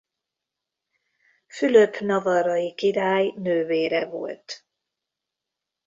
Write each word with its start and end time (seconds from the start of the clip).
Fülöp 1.47 1.99
navarrai 1.99 2.73
király 2.73 3.33
nővére 3.37 4.05
volt. 4.05 4.65